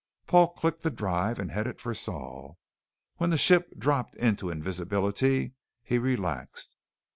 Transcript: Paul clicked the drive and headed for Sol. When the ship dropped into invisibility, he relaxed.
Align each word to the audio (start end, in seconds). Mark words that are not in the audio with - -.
Paul 0.25 0.53
clicked 0.55 0.81
the 0.81 0.89
drive 0.89 1.37
and 1.37 1.51
headed 1.51 1.79
for 1.79 1.93
Sol. 1.93 2.57
When 3.17 3.29
the 3.29 3.37
ship 3.37 3.77
dropped 3.77 4.15
into 4.15 4.49
invisibility, 4.49 5.53
he 5.83 5.99
relaxed. 5.99 6.75